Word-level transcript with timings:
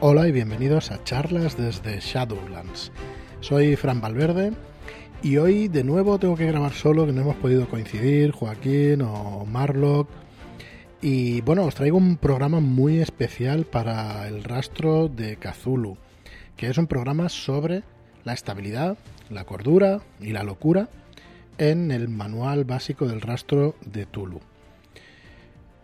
Hola 0.00 0.26
y 0.26 0.32
bienvenidos 0.32 0.90
a 0.90 1.02
charlas 1.04 1.56
desde 1.56 2.00
Shadowlands. 2.00 2.90
Soy 3.40 3.76
Fran 3.76 4.00
Valverde 4.00 4.52
y 5.22 5.36
hoy 5.36 5.68
de 5.68 5.84
nuevo 5.84 6.18
tengo 6.18 6.36
que 6.36 6.46
grabar 6.46 6.72
solo, 6.72 7.06
que 7.06 7.12
no 7.12 7.22
hemos 7.22 7.36
podido 7.36 7.68
coincidir, 7.68 8.32
Joaquín 8.32 9.02
o 9.02 9.46
Marlock. 9.46 10.08
Y 11.00 11.40
bueno, 11.42 11.64
os 11.64 11.76
traigo 11.76 11.96
un 11.96 12.16
programa 12.16 12.60
muy 12.60 12.98
especial 12.98 13.64
para 13.64 14.26
el 14.26 14.42
rastro 14.42 15.08
de 15.08 15.36
Cthulhu, 15.36 15.96
que 16.56 16.68
es 16.68 16.76
un 16.76 16.88
programa 16.88 17.28
sobre 17.28 17.84
la 18.24 18.32
estabilidad, 18.32 18.98
la 19.30 19.44
cordura 19.44 20.00
y 20.20 20.32
la 20.32 20.42
locura 20.42 20.88
en 21.56 21.92
el 21.92 22.08
manual 22.08 22.64
básico 22.64 23.06
del 23.06 23.20
rastro 23.20 23.76
de 23.86 24.06
Tulu. 24.06 24.40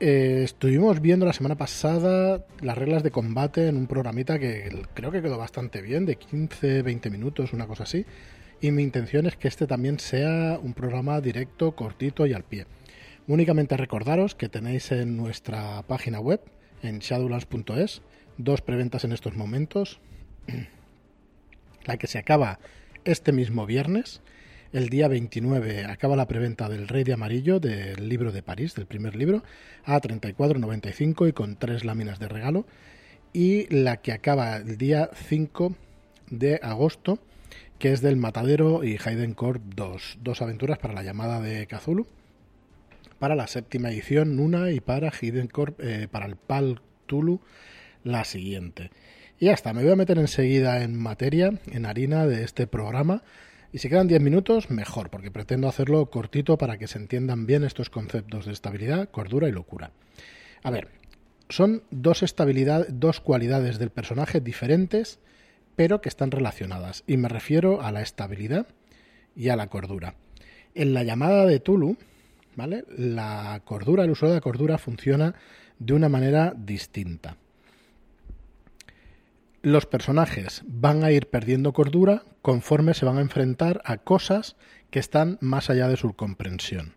Eh, 0.02 0.40
estuvimos 0.44 1.02
viendo 1.02 1.26
la 1.26 1.34
semana 1.34 1.56
pasada 1.56 2.46
las 2.62 2.78
reglas 2.78 3.02
de 3.02 3.10
combate 3.10 3.68
en 3.68 3.76
un 3.76 3.86
programita 3.86 4.38
que 4.38 4.86
creo 4.94 5.10
que 5.10 5.20
quedó 5.20 5.36
bastante 5.36 5.82
bien, 5.82 6.06
de 6.06 6.18
15-20 6.18 7.10
minutos, 7.10 7.52
una 7.52 7.66
cosa 7.66 7.82
así. 7.82 8.06
Y 8.62 8.70
mi 8.70 8.82
intención 8.82 9.26
es 9.26 9.36
que 9.36 9.48
este 9.48 9.66
también 9.66 9.98
sea 9.98 10.58
un 10.58 10.72
programa 10.72 11.20
directo, 11.20 11.72
cortito 11.72 12.26
y 12.26 12.32
al 12.32 12.44
pie. 12.44 12.66
Únicamente 13.26 13.76
recordaros 13.76 14.34
que 14.34 14.48
tenéis 14.48 14.90
en 14.90 15.18
nuestra 15.18 15.82
página 15.82 16.18
web, 16.18 16.40
en 16.82 17.00
shadowlands.es, 17.00 18.00
dos 18.38 18.62
preventas 18.62 19.04
en 19.04 19.12
estos 19.12 19.36
momentos. 19.36 20.00
La 21.84 21.98
que 21.98 22.06
se 22.06 22.18
acaba 22.18 22.58
este 23.04 23.32
mismo 23.32 23.66
viernes 23.66 24.22
el 24.72 24.88
día 24.88 25.08
29 25.08 25.84
acaba 25.86 26.16
la 26.16 26.28
preventa 26.28 26.68
del 26.68 26.86
Rey 26.86 27.02
de 27.02 27.12
Amarillo 27.12 27.58
del 27.58 28.08
libro 28.08 28.30
de 28.30 28.42
París, 28.42 28.74
del 28.74 28.86
primer 28.86 29.16
libro, 29.16 29.42
a 29.84 30.00
34,95 30.00 31.28
y 31.28 31.32
con 31.32 31.56
tres 31.56 31.84
láminas 31.84 32.18
de 32.18 32.28
regalo. 32.28 32.66
Y 33.32 33.66
la 33.74 33.98
que 33.98 34.12
acaba 34.12 34.56
el 34.56 34.76
día 34.76 35.10
5 35.12 35.74
de 36.30 36.60
agosto, 36.62 37.18
que 37.78 37.92
es 37.92 38.00
del 38.00 38.16
Matadero 38.16 38.84
y 38.84 38.98
Hayden 39.04 39.34
Corp 39.34 39.62
2. 39.74 40.18
Dos 40.22 40.42
aventuras 40.42 40.78
para 40.78 40.94
la 40.94 41.02
llamada 41.02 41.40
de 41.40 41.66
Cthulhu. 41.66 42.06
Para 43.18 43.34
la 43.34 43.46
séptima 43.48 43.90
edición, 43.90 44.36
Nuna, 44.36 44.70
y 44.70 44.80
para 44.80 45.10
Hayden 45.10 45.48
Corp, 45.48 45.80
eh, 45.80 46.08
para 46.10 46.26
el 46.26 46.36
Pal 46.36 46.80
Tulu, 47.06 47.40
la 48.04 48.24
siguiente. 48.24 48.90
Y 49.38 49.46
ya 49.46 49.52
está, 49.52 49.72
me 49.72 49.82
voy 49.82 49.92
a 49.92 49.96
meter 49.96 50.18
enseguida 50.18 50.82
en 50.82 50.96
materia, 50.96 51.52
en 51.66 51.86
harina 51.86 52.26
de 52.26 52.44
este 52.44 52.66
programa 52.66 53.22
y 53.72 53.78
si 53.78 53.88
quedan 53.88 54.08
10 54.08 54.20
minutos, 54.20 54.70
mejor, 54.70 55.10
porque 55.10 55.30
pretendo 55.30 55.68
hacerlo 55.68 56.06
cortito 56.10 56.58
para 56.58 56.78
que 56.78 56.88
se 56.88 56.98
entiendan 56.98 57.46
bien 57.46 57.64
estos 57.64 57.90
conceptos 57.90 58.46
de 58.46 58.52
estabilidad, 58.52 59.10
cordura 59.10 59.48
y 59.48 59.52
locura. 59.52 59.92
A 60.62 60.70
ver, 60.70 60.88
son 61.48 61.84
dos, 61.90 62.22
estabilidad, 62.22 62.88
dos 62.88 63.20
cualidades 63.20 63.78
del 63.78 63.90
personaje 63.90 64.40
diferentes, 64.40 65.20
pero 65.76 66.00
que 66.00 66.08
están 66.08 66.30
relacionadas. 66.30 67.04
Y 67.06 67.16
me 67.16 67.28
refiero 67.28 67.80
a 67.80 67.92
la 67.92 68.02
estabilidad 68.02 68.66
y 69.36 69.48
a 69.48 69.56
la 69.56 69.68
cordura. 69.68 70.14
En 70.74 70.92
la 70.92 71.04
llamada 71.04 71.46
de 71.46 71.60
Tulu, 71.60 71.96
¿vale? 72.56 72.84
La 72.96 73.62
cordura, 73.64 74.04
el 74.04 74.10
uso 74.10 74.26
de 74.26 74.34
la 74.34 74.40
cordura 74.40 74.78
funciona 74.78 75.34
de 75.78 75.92
una 75.94 76.08
manera 76.08 76.54
distinta 76.56 77.36
los 79.62 79.86
personajes 79.86 80.62
van 80.66 81.04
a 81.04 81.12
ir 81.12 81.28
perdiendo 81.28 81.72
cordura 81.72 82.22
conforme 82.42 82.94
se 82.94 83.04
van 83.04 83.18
a 83.18 83.22
enfrentar 83.22 83.82
a 83.84 83.98
cosas 83.98 84.56
que 84.90 84.98
están 84.98 85.38
más 85.40 85.70
allá 85.70 85.88
de 85.88 85.96
su 85.96 86.14
comprensión. 86.14 86.94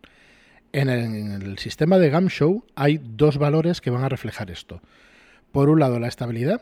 En 0.71 0.89
el, 0.89 1.57
sistema 1.59 1.99
de 1.99 2.09
Gamshow 2.09 2.65
hay 2.75 2.99
dos 3.03 3.37
valores 3.37 3.79
que 3.79 3.91
van 3.91 4.03
a 4.03 4.09
reflejar 4.09 4.49
esto. 4.49 4.81
Por 5.51 5.69
un 5.69 5.79
lado 5.79 5.99
la 5.99 6.07
estabilidad 6.07 6.61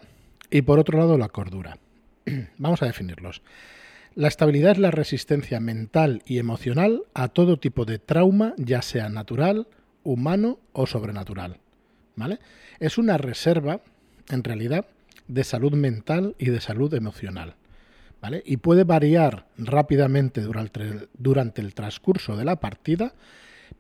y 0.50 0.64
por 0.64 0.80
otro 0.80 0.98
lado 0.98 1.18
la 1.18 1.30
cordura. 1.30 1.78
Vamos 2.58 2.82
a 2.82 2.88
definirlos. 2.88 3.42
La 4.14 4.28
estabilidad 4.28 4.74
es 4.74 4.78
la 4.80 4.92
resistencia 4.92 5.62
mental 5.62 6.24
y 6.26 6.40
emocional 6.40 7.04
a 7.14 7.30
todo 7.30 7.58
tipo 7.58 7.86
de 7.86 8.00
trauma, 8.00 8.54
ya 8.58 8.82
sea 8.82 9.08
natural, 9.08 9.68
humano 10.04 10.60
o 10.74 10.86
sobrenatural. 10.86 11.60
¿Vale? 12.18 12.40
Es 12.80 12.98
una 12.98 13.18
reserva, 13.18 13.80
en 14.30 14.44
realidad, 14.44 14.88
de 15.32 15.44
salud 15.46 15.74
mental 15.74 16.36
y 16.38 16.50
de 16.50 16.60
salud 16.60 16.94
emocional. 16.94 17.56
¿vale? 18.22 18.44
Y 18.46 18.58
puede 18.58 18.84
variar 18.84 19.48
rápidamente 19.58 20.42
durante 20.42 20.82
el, 20.82 21.10
durante 21.18 21.62
el 21.62 21.74
transcurso 21.74 22.36
de 22.36 22.46
la 22.46 22.58
partida, 22.58 23.14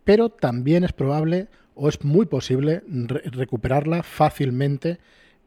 pero 0.06 0.30
también 0.30 0.84
es 0.84 0.94
probable 0.94 1.50
o 1.76 1.90
es 1.90 2.04
muy 2.04 2.26
posible 2.26 2.84
recuperarla 2.88 4.02
fácilmente 4.04 5.00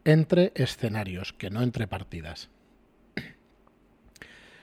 entre 0.05 0.53
escenarios, 0.55 1.33
que 1.33 1.51
no 1.51 1.63
entre 1.63 1.87
partidas. 1.87 2.51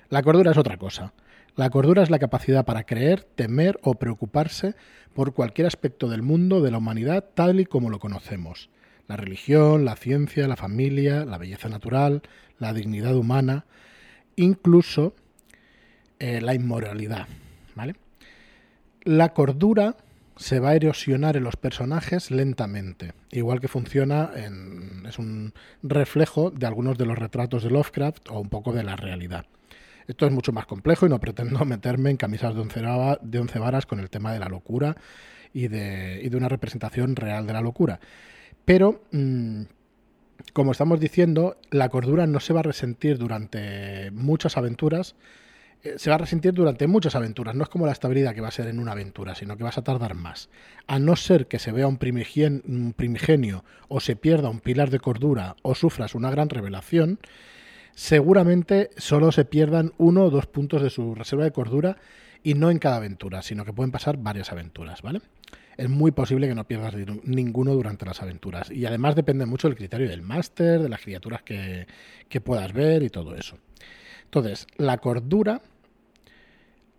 La 0.10 0.22
cordura 0.22 0.52
es 0.52 0.58
otra 0.58 0.78
cosa. 0.78 1.14
La 1.56 1.70
cordura 1.70 2.04
es 2.04 2.10
la 2.10 2.20
capacidad 2.20 2.66
para 2.66 2.84
creer, 2.84 3.24
temer 3.24 3.80
o 3.82 3.96
preocuparse 3.96 4.76
por 5.14 5.34
cualquier 5.34 5.68
aspecto 5.68 6.08
del 6.08 6.22
mundo, 6.22 6.62
de 6.62 6.72
la 6.72 6.78
humanidad, 6.78 7.26
tal 7.34 7.60
y 7.60 7.66
como 7.66 7.90
lo 7.90 8.00
conocemos 8.00 8.70
la 9.12 9.18
religión, 9.18 9.84
la 9.84 9.98
ciencia, 9.98 10.48
la 10.48 10.56
familia, 10.56 11.26
la 11.26 11.38
belleza 11.38 11.68
natural, 11.68 12.22
la 12.60 12.72
dignidad 12.72 13.14
humana, 13.14 13.66
incluso 14.38 15.14
eh, 16.20 16.40
la 16.40 16.54
inmoralidad. 16.54 17.28
¿vale? 17.76 17.96
La 19.04 19.34
cordura 19.34 19.98
se 20.38 20.62
va 20.62 20.70
a 20.70 20.76
erosionar 20.76 21.36
en 21.36 21.44
los 21.44 21.58
personajes 21.58 22.32
lentamente, 22.32 23.12
igual 23.32 23.60
que 23.60 23.68
funciona 23.68 24.32
en, 24.34 25.06
es 25.06 25.20
un 25.20 25.54
reflejo 25.84 26.50
de 26.50 26.66
algunos 26.66 26.98
de 26.98 27.06
los 27.06 27.20
retratos 27.20 27.64
de 27.64 27.70
Lovecraft 27.70 28.30
o 28.30 28.40
un 28.40 28.48
poco 28.48 28.72
de 28.72 28.84
la 28.84 28.96
realidad. 28.96 29.46
Esto 30.08 30.26
es 30.26 30.32
mucho 30.32 30.54
más 30.54 30.66
complejo 30.68 31.06
y 31.06 31.10
no 31.10 31.20
pretendo 31.20 31.66
meterme 31.66 32.12
en 32.12 32.18
camisas 32.18 32.56
de 32.56 32.62
once, 32.62 33.60
varas 33.60 33.86
con 33.86 34.00
el 34.00 34.10
tema 34.10 34.32
de 34.32 34.40
la 34.40 34.48
locura 34.48 34.96
y 35.54 35.68
de, 35.68 36.22
y 36.24 36.30
de 36.30 36.38
una 36.38 36.48
representación 36.48 37.18
real 37.18 37.46
de 37.46 37.54
la 37.54 37.62
locura. 37.62 38.00
Pero, 38.66 39.04
mm, 39.12 39.64
como 40.54 40.72
estamos 40.72 41.00
diciendo, 41.00 41.58
la 41.70 41.90
cordura 41.90 42.28
no 42.28 42.40
se 42.40 42.54
va 42.54 42.62
a 42.62 42.64
resentir 42.64 43.18
durante 43.18 44.12
muchas 44.12 44.58
aventuras. 44.58 45.16
Eh, 45.84 45.96
se 45.98 46.10
va 46.10 46.16
a 46.16 46.20
resentir 46.20 46.54
durante 46.54 46.88
muchas 46.88 47.16
aventuras. 47.16 47.56
No 47.56 47.64
es 47.64 47.70
como 47.70 47.86
la 47.86 47.92
estabilidad 47.92 48.36
que 48.36 48.42
va 48.42 48.50
a 48.50 48.52
ser 48.52 48.68
en 48.68 48.80
una 48.80 48.92
aventura, 48.92 49.36
sino 49.36 49.58
que 49.58 49.64
vas 49.64 49.78
a 49.78 49.84
tardar 49.84 50.14
más. 50.14 50.50
A 50.88 51.00
no 51.00 51.16
ser 51.16 51.48
que 51.48 51.60
se 51.60 51.72
vea 51.72 51.88
un, 51.88 52.00
un 52.68 52.94
primigenio 52.94 53.64
o 53.88 54.00
se 54.00 54.16
pierda 54.16 54.50
un 54.50 54.60
pilar 54.60 54.90
de 54.90 55.00
cordura 55.00 55.56
o 55.64 55.74
sufras 55.74 56.14
una 56.14 56.30
gran 56.30 56.50
revelación, 56.50 57.20
seguramente 57.96 58.90
solo 58.98 59.32
se 59.32 59.46
pierdan 59.46 59.94
uno 59.98 60.26
o 60.26 60.30
dos 60.30 60.46
puntos 60.46 60.82
de 60.82 60.90
su 60.90 61.16
reserva 61.16 61.46
de 61.46 61.52
cordura 61.52 61.98
y 62.44 62.54
no 62.56 62.72
en 62.72 62.80
cada 62.80 62.98
aventura, 62.98 63.42
sino 63.42 63.66
que 63.66 63.74
pueden 63.74 63.92
pasar 63.92 64.18
varias 64.18 64.52
aventuras, 64.52 65.02
¿vale? 65.02 65.22
Es 65.82 65.90
muy 65.90 66.12
posible 66.12 66.48
que 66.48 66.54
no 66.54 66.68
pierdas 66.68 66.94
ninguno 67.24 67.74
durante 67.74 68.06
las 68.06 68.22
aventuras. 68.22 68.70
Y 68.70 68.86
además 68.86 69.16
depende 69.16 69.48
mucho 69.48 69.68
del 69.68 69.76
criterio 69.76 70.08
del 70.08 70.22
máster, 70.22 70.80
de 70.80 70.90
las 70.90 71.02
criaturas 71.02 71.42
que, 71.42 71.88
puedas 72.44 72.72
ver 72.72 73.02
y 73.02 73.10
todo 73.10 73.36
eso. 73.36 73.58
Entonces, 74.26 74.68
la 74.78 75.00
cordura 75.00 75.62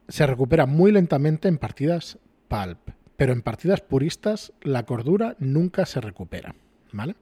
se 0.09 0.27
recupera 0.27 0.67
muy 0.67 0.91
lentamente 0.91 1.47
en 1.47 1.59
partidas 1.59 2.19
pulp, 2.49 2.81
pero 3.17 3.33
en 3.33 3.43
partidas 3.43 3.83
puristas 3.83 4.53
la 4.63 4.83
cordura 4.83 5.37
nunca 5.39 5.87
se 5.87 6.01
recupera. 6.01 6.57
¿Vale? 6.91 7.15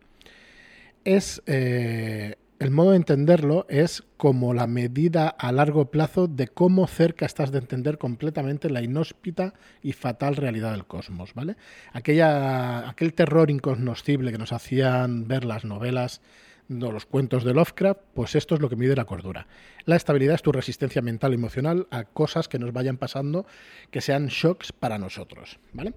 Es 1.04 1.42
eh, 1.44 2.36
el 2.60 2.70
modo 2.70 2.90
de 2.90 2.98
entenderlo 2.98 3.64
es 3.70 4.04
como 4.18 4.52
la 4.52 4.66
medida 4.66 5.28
a 5.28 5.50
largo 5.50 5.90
plazo 5.90 6.28
de 6.28 6.46
cómo 6.46 6.86
cerca 6.86 7.24
estás 7.24 7.50
de 7.50 7.58
entender 7.58 7.96
completamente 7.96 8.68
la 8.68 8.82
inhóspita 8.82 9.54
y 9.82 9.94
fatal 9.94 10.36
realidad 10.36 10.72
del 10.72 10.84
cosmos, 10.84 11.32
¿vale? 11.32 11.56
Aquella, 11.94 12.86
aquel 12.86 13.14
terror 13.14 13.50
incognoscible 13.50 14.30
que 14.30 14.36
nos 14.36 14.52
hacían 14.52 15.26
ver 15.26 15.46
las 15.46 15.64
novelas 15.64 16.20
o 16.68 16.92
los 16.92 17.06
cuentos 17.06 17.44
de 17.44 17.54
Lovecraft, 17.54 18.00
pues 18.12 18.34
esto 18.34 18.54
es 18.54 18.60
lo 18.60 18.68
que 18.68 18.76
mide 18.76 18.94
la 18.94 19.06
cordura. 19.06 19.46
La 19.86 19.96
estabilidad 19.96 20.34
es 20.34 20.42
tu 20.42 20.52
resistencia 20.52 21.00
mental 21.00 21.32
y 21.32 21.36
emocional 21.36 21.88
a 21.90 22.04
cosas 22.04 22.46
que 22.46 22.58
nos 22.58 22.74
vayan 22.74 22.98
pasando 22.98 23.46
que 23.90 24.02
sean 24.02 24.26
shocks 24.26 24.70
para 24.72 24.98
nosotros, 24.98 25.58
¿vale? 25.72 25.94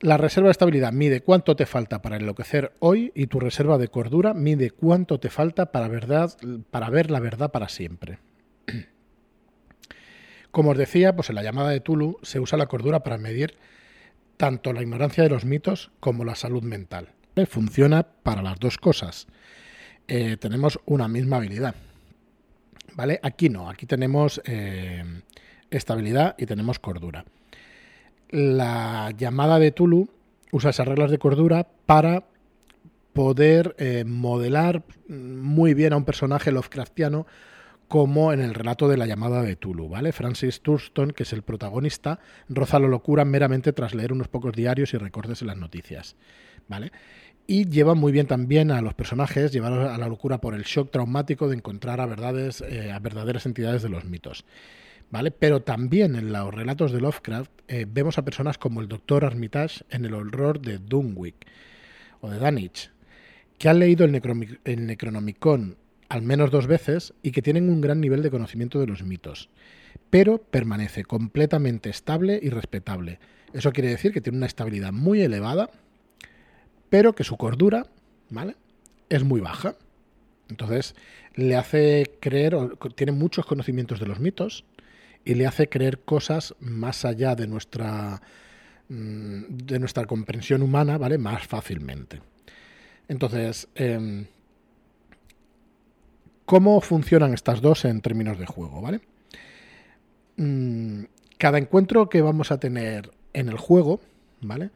La 0.00 0.18
reserva 0.18 0.48
de 0.48 0.52
estabilidad 0.52 0.92
mide 0.92 1.22
cuánto 1.22 1.56
te 1.56 1.64
falta 1.64 2.02
para 2.02 2.16
enloquecer 2.16 2.74
hoy 2.80 3.12
y 3.14 3.28
tu 3.28 3.40
reserva 3.40 3.78
de 3.78 3.88
cordura 3.88 4.34
mide 4.34 4.70
cuánto 4.70 5.18
te 5.18 5.30
falta 5.30 5.72
para, 5.72 5.88
verdad, 5.88 6.36
para 6.70 6.90
ver 6.90 7.10
la 7.10 7.18
verdad 7.18 7.50
para 7.50 7.70
siempre. 7.70 8.18
Como 10.50 10.72
os 10.72 10.76
decía, 10.76 11.16
pues 11.16 11.30
en 11.30 11.36
la 11.36 11.42
llamada 11.42 11.70
de 11.70 11.80
Tulu 11.80 12.18
se 12.22 12.40
usa 12.40 12.58
la 12.58 12.66
cordura 12.66 13.00
para 13.00 13.16
medir 13.16 13.56
tanto 14.36 14.74
la 14.74 14.82
ignorancia 14.82 15.24
de 15.24 15.30
los 15.30 15.46
mitos 15.46 15.90
como 15.98 16.26
la 16.26 16.34
salud 16.34 16.62
mental. 16.62 17.08
Funciona 17.48 18.02
para 18.02 18.42
las 18.42 18.58
dos 18.58 18.76
cosas. 18.76 19.26
Eh, 20.08 20.36
tenemos 20.36 20.78
una 20.84 21.08
misma 21.08 21.38
habilidad. 21.38 21.74
¿Vale? 22.94 23.18
Aquí 23.22 23.48
no, 23.48 23.70
aquí 23.70 23.86
tenemos 23.86 24.42
eh, 24.44 25.04
estabilidad 25.70 26.34
y 26.36 26.44
tenemos 26.44 26.78
cordura 26.78 27.24
la 28.30 29.12
llamada 29.16 29.58
de 29.58 29.72
Tulu 29.72 30.08
usa 30.52 30.70
esas 30.70 30.88
reglas 30.88 31.10
de 31.10 31.18
cordura 31.18 31.66
para 31.86 32.24
poder 33.12 33.74
eh, 33.78 34.04
modelar 34.06 34.84
muy 35.08 35.74
bien 35.74 35.92
a 35.92 35.96
un 35.96 36.04
personaje 36.04 36.52
Lovecraftiano 36.52 37.26
como 37.88 38.32
en 38.32 38.40
el 38.40 38.54
relato 38.54 38.88
de 38.88 38.96
la 38.96 39.06
llamada 39.06 39.42
de 39.42 39.56
Tulu, 39.56 39.88
¿vale? 39.88 40.12
Francis 40.12 40.60
Thurston, 40.60 41.12
que 41.12 41.22
es 41.22 41.32
el 41.32 41.42
protagonista, 41.42 42.18
roza 42.48 42.78
la 42.78 42.88
locura 42.88 43.24
meramente 43.24 43.72
tras 43.72 43.94
leer 43.94 44.12
unos 44.12 44.28
pocos 44.28 44.54
diarios 44.54 44.92
y 44.92 44.98
recortes 44.98 45.40
en 45.40 45.48
las 45.48 45.56
noticias, 45.56 46.16
¿vale? 46.68 46.90
Y 47.46 47.68
lleva 47.68 47.94
muy 47.94 48.10
bien 48.10 48.26
también 48.26 48.72
a 48.72 48.82
los 48.82 48.94
personajes, 48.94 49.52
llevarlos 49.52 49.88
a 49.88 49.98
la 49.98 50.08
locura 50.08 50.38
por 50.38 50.54
el 50.54 50.64
shock 50.64 50.90
traumático 50.90 51.48
de 51.48 51.56
encontrar 51.56 52.00
a 52.00 52.06
verdades, 52.06 52.60
eh, 52.60 52.90
a 52.90 52.98
verdaderas 52.98 53.46
entidades 53.46 53.82
de 53.82 53.88
los 53.88 54.04
mitos. 54.04 54.44
¿Vale? 55.10 55.30
Pero 55.30 55.62
también 55.62 56.16
en 56.16 56.32
los 56.32 56.52
relatos 56.52 56.92
de 56.92 57.00
Lovecraft 57.00 57.50
eh, 57.68 57.86
vemos 57.88 58.18
a 58.18 58.24
personas 58.24 58.58
como 58.58 58.80
el 58.80 58.88
doctor 58.88 59.24
Armitage 59.24 59.84
en 59.90 60.04
el 60.04 60.14
horror 60.14 60.60
de 60.60 60.78
Dunwich 60.78 61.46
o 62.20 62.30
de 62.30 62.38
Danich, 62.38 62.90
que 63.58 63.68
han 63.68 63.78
leído 63.78 64.04
el, 64.04 64.86
Necronomicon 64.86 65.76
al 66.08 66.22
menos 66.22 66.50
dos 66.50 66.66
veces 66.66 67.14
y 67.22 67.32
que 67.32 67.42
tienen 67.42 67.68
un 67.68 67.80
gran 67.80 68.00
nivel 68.00 68.22
de 68.22 68.30
conocimiento 68.30 68.78
de 68.78 68.86
los 68.86 69.02
mitos, 69.02 69.48
pero 70.10 70.38
permanece 70.38 71.04
completamente 71.04 71.90
estable 71.90 72.38
y 72.42 72.50
respetable. 72.50 73.18
Eso 73.52 73.72
quiere 73.72 73.90
decir 73.90 74.12
que 74.12 74.20
tiene 74.20 74.38
una 74.38 74.46
estabilidad 74.46 74.92
muy 74.92 75.22
elevada, 75.22 75.70
pero 76.90 77.14
que 77.14 77.24
su 77.24 77.36
cordura, 77.36 77.86
¿vale? 78.30 78.56
Es 79.08 79.24
muy 79.24 79.40
baja. 79.40 79.76
Entonces, 80.48 80.94
le 81.34 81.56
hace 81.56 82.12
creer, 82.20 82.56
tiene 82.94 83.12
muchos 83.12 83.46
conocimientos 83.46 83.98
de 83.98 84.06
los 84.06 84.20
mitos 84.20 84.64
y 85.26 85.34
le 85.34 85.46
hace 85.46 85.68
creer 85.68 85.98
cosas 86.00 86.54
más 86.60 87.04
allá 87.04 87.34
de 87.34 87.46
nuestra 87.46 88.22
mm, 88.88 89.42
de 89.64 89.78
nuestra 89.78 90.06
comprensión 90.06 90.62
humana, 90.62 90.96
¿vale? 90.96 91.18
Más 91.18 91.46
fácilmente. 91.46 92.22
Entonces, 93.08 93.68
em, 93.74 94.26
¿Cómo 96.46 96.80
funcionan 96.80 97.34
estas 97.34 97.60
dos 97.60 97.84
en 97.84 98.00
términos 98.00 98.38
de 98.38 98.46
juego? 98.46 98.80
¿vale? 98.80 99.00
Mm, 100.36 101.02
cada 101.38 101.58
encuentro 101.58 102.08
que 102.08 102.22
vamos 102.22 102.52
a 102.52 102.60
tener 102.60 103.10
en 103.32 103.48
el 103.48 103.58
juego, 103.58 104.00
¿vale? 104.40 104.70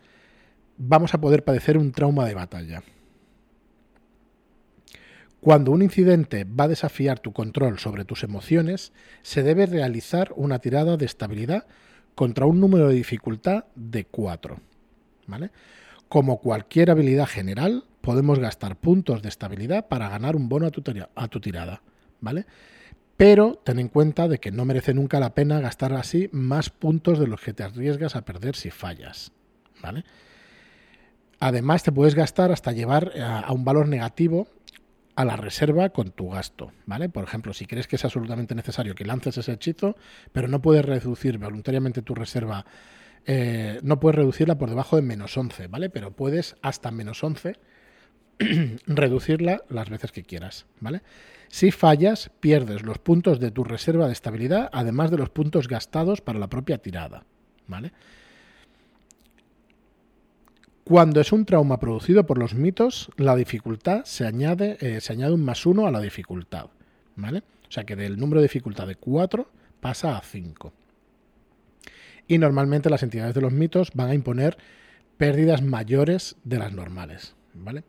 Vamos 0.76 1.14
a 1.14 1.20
poder 1.20 1.44
padecer 1.44 1.78
un 1.78 1.92
trauma 1.92 2.26
de 2.26 2.34
batalla. 2.34 2.82
Cuando 5.40 5.72
un 5.72 5.82
incidente 5.82 6.44
va 6.44 6.64
a 6.64 6.68
desafiar 6.68 7.18
tu 7.18 7.32
control 7.32 7.78
sobre 7.78 8.04
tus 8.04 8.24
emociones, 8.24 8.92
se 9.22 9.42
debe 9.42 9.66
realizar 9.66 10.32
una 10.36 10.58
tirada 10.58 10.96
de 10.96 11.06
estabilidad 11.06 11.66
contra 12.14 12.46
un 12.46 12.60
número 12.60 12.88
de 12.88 12.94
dificultad 12.94 13.64
de 13.74 14.04
4. 14.04 14.60
¿vale? 15.26 15.50
Como 16.08 16.40
cualquier 16.40 16.90
habilidad 16.90 17.26
general, 17.26 17.84
podemos 18.00 18.38
gastar 18.38 18.76
puntos 18.76 19.22
de 19.22 19.28
estabilidad 19.28 19.88
para 19.88 20.08
ganar 20.08 20.36
un 20.36 20.48
bono 20.48 20.66
a 20.66 20.70
tu, 21.28 21.40
tirada, 21.40 21.82
¿vale? 22.20 22.46
Pero 23.16 23.60
ten 23.64 23.78
en 23.78 23.88
cuenta 23.88 24.28
de 24.28 24.38
que 24.38 24.50
no 24.50 24.64
merece 24.64 24.92
nunca 24.92 25.20
la 25.20 25.34
pena 25.34 25.60
gastar 25.60 25.92
así 25.92 26.28
más 26.32 26.70
puntos 26.70 27.18
de 27.18 27.26
los 27.26 27.40
que 27.40 27.52
te 27.52 27.62
arriesgas 27.62 28.16
a 28.16 28.24
perder 28.24 28.56
si 28.56 28.70
fallas, 28.70 29.32
¿vale? 29.82 30.04
Además, 31.38 31.82
te 31.82 31.92
puedes 31.92 32.14
gastar 32.14 32.52
hasta 32.52 32.72
llevar 32.72 33.12
a, 33.18 33.50
un 33.52 33.64
valor 33.64 33.88
negativo 33.88 34.48
a 35.16 35.24
la 35.24 35.36
reserva 35.36 35.90
con 35.90 36.10
tu 36.10 36.30
gasto, 36.30 36.72
¿vale? 36.86 37.08
Por 37.08 37.24
ejemplo, 37.24 37.52
si 37.52 37.66
crees 37.66 37.86
que 37.86 37.96
es 37.96 38.04
absolutamente 38.04 38.54
necesario 38.54 38.94
que 38.94 39.04
lances 39.04 39.36
ese 39.38 39.52
hechizo, 39.52 39.96
pero 40.32 40.48
no 40.48 40.62
puedes 40.62 40.84
reducir 40.84 41.38
voluntariamente 41.38 42.02
tu 42.02 42.14
reserva, 42.14 42.64
eh, 43.26 43.80
no 43.82 44.00
puedes 44.00 44.16
reducirla 44.16 44.56
por 44.56 44.70
debajo 44.70 44.96
de 44.96 45.02
menos 45.02 45.36
11, 45.36 45.66
¿vale? 45.66 45.90
Pero 45.90 46.12
puedes 46.12 46.56
hasta 46.62 46.90
menos 46.90 47.22
11 47.22 47.56
reducirla 48.86 49.62
las 49.68 49.90
veces 49.90 50.12
que 50.12 50.22
quieras, 50.22 50.66
¿vale? 50.80 51.02
Si 51.48 51.72
fallas, 51.72 52.30
pierdes 52.40 52.82
los 52.82 52.98
puntos 52.98 53.40
de 53.40 53.50
tu 53.50 53.64
reserva 53.64 54.06
de 54.06 54.12
estabilidad, 54.12 54.70
además 54.72 55.10
de 55.10 55.18
los 55.18 55.30
puntos 55.30 55.68
gastados 55.68 56.20
para 56.20 56.38
la 56.38 56.48
propia 56.48 56.78
tirada, 56.78 57.24
¿vale? 57.66 57.92
Cuando 60.90 61.20
es 61.20 61.30
un 61.30 61.44
trauma 61.44 61.78
producido 61.78 62.26
por 62.26 62.36
los 62.36 62.56
mitos, 62.56 63.12
la 63.16 63.36
dificultad 63.36 64.02
se 64.02 64.26
añade, 64.26 64.76
eh, 64.80 65.00
se 65.00 65.12
añade 65.12 65.32
un 65.32 65.44
más 65.44 65.64
uno 65.64 65.86
a 65.86 65.92
la 65.92 66.00
dificultad, 66.00 66.66
¿vale? 67.14 67.44
O 67.68 67.70
sea 67.70 67.84
que 67.84 67.94
del 67.94 68.18
número 68.18 68.40
de 68.40 68.46
dificultad 68.46 68.88
de 68.88 68.96
4 68.96 69.48
pasa 69.78 70.18
a 70.18 70.20
5. 70.20 70.72
Y 72.26 72.38
normalmente 72.38 72.90
las 72.90 73.04
entidades 73.04 73.36
de 73.36 73.40
los 73.40 73.52
mitos 73.52 73.92
van 73.94 74.10
a 74.10 74.14
imponer 74.14 74.58
pérdidas 75.16 75.62
mayores 75.62 76.34
de 76.42 76.58
las 76.58 76.72
normales, 76.72 77.36
¿vale? 77.54 77.84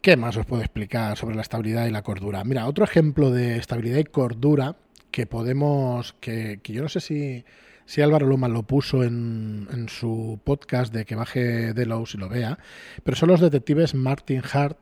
¿Qué 0.00 0.16
más 0.16 0.36
os 0.36 0.46
puedo 0.46 0.62
explicar 0.62 1.16
sobre 1.16 1.36
la 1.36 1.42
estabilidad 1.42 1.86
y 1.86 1.92
la 1.92 2.02
cordura? 2.02 2.42
Mira, 2.42 2.66
otro 2.66 2.84
ejemplo 2.84 3.30
de 3.30 3.56
estabilidad 3.56 3.98
y 3.98 4.04
cordura 4.04 4.74
que 5.12 5.26
podemos, 5.26 6.14
que, 6.14 6.58
yo 6.64 6.82
no 6.82 6.88
sé 6.88 6.98
si, 6.98 7.44
si 7.86 8.00
Álvaro 8.00 8.26
Loma 8.26 8.48
lo 8.48 8.62
puso 8.62 9.02
en, 9.02 9.86
su 9.88 10.40
podcast 10.44 10.92
de 10.92 11.04
que 11.04 11.14
baje 11.14 11.72
de 11.72 11.86
Lowe's 11.86 12.14
y 12.14 12.18
lo 12.18 12.28
vea, 12.28 12.58
pero 13.04 13.16
son 13.16 13.28
los 13.28 13.40
detectives 13.40 13.94
Martin 13.94 14.42
Hart 14.52 14.78